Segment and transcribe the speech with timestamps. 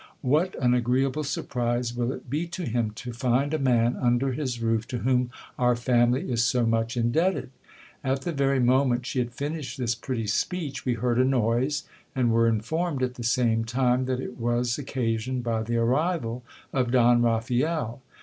[0.23, 4.59] What an agreeable surprise will it be to him to find a man under his
[4.59, 7.51] roof to whom our family is so much indebted!
[8.03, 11.83] At the very moment she had finished this pretty speech we heard a noise,
[12.15, 16.41] and were informed at the same time that it was occasion ed by the arrival
[16.73, 18.01] of Don Raphael.